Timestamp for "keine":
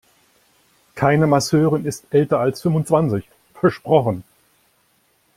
0.95-1.27